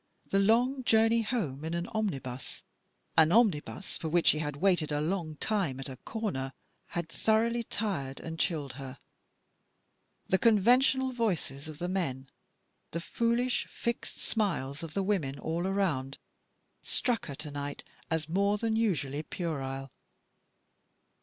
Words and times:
The 0.31 0.39
long 0.39 0.83
journey 0.83 1.21
home 1.21 1.63
in 1.63 1.75
an 1.75 1.85
omnibus, 1.89 2.63
an 3.15 3.31
omnibus 3.31 3.99
for 3.99 4.09
which 4.09 4.25
she 4.25 4.39
had 4.39 4.55
waited 4.55 4.91
a 4.91 4.99
long 4.99 5.35
time 5.35 5.79
at 5.79 5.89
a 5.89 5.97
corner, 5.97 6.53
had 6.87 7.07
thoroughly 7.09 7.61
tired 7.63 8.19
and 8.19 8.39
chilled 8.39 8.73
her. 8.81 8.97
The 10.27 10.39
conventional 10.39 11.11
voices 11.11 11.67
of 11.67 11.77
the 11.77 11.87
men, 11.87 12.29
the 12.89 12.99
foolish, 12.99 13.67
fixed 13.69 14.17
smiles 14.17 14.81
of 14.81 14.95
the 14.95 15.03
women 15.03 15.37
all 15.37 15.67
around 15.67 16.17
struck 16.81 17.27
her 17.27 17.35
to 17.35 17.51
night 17.51 17.83
as 18.09 18.27
more 18.27 18.57
than 18.57 18.75
usually 18.75 19.21
puerile. 19.21 19.91